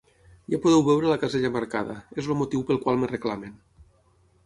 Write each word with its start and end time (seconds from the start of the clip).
Ja 0.53 0.59
podeu 0.63 0.81
veure 0.87 1.11
la 1.11 1.19
casella 1.25 1.53
marcada, 1.59 1.99
és 2.23 2.33
el 2.33 2.41
motiu 2.43 2.67
pel 2.71 2.83
qual 2.87 3.01
me 3.03 3.15
reclamen. 3.17 3.59